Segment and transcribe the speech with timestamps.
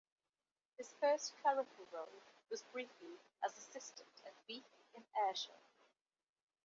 [0.79, 5.61] His first clerical role was briefly as assistant at Beith in Ayrshire.